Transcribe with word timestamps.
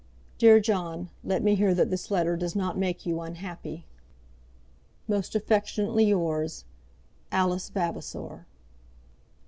Dear 0.39 0.59
John, 0.59 1.11
let 1.23 1.43
me 1.43 1.53
hear 1.53 1.75
that 1.75 1.91
this 1.91 2.09
letter 2.09 2.35
does 2.35 2.55
not 2.55 2.75
make 2.75 3.05
you 3.05 3.21
unhappy. 3.21 3.85
Most 5.07 5.35
affectionately 5.35 6.05
yours, 6.05 6.65
ALICE 7.31 7.69
VAVASOR. 7.69 8.47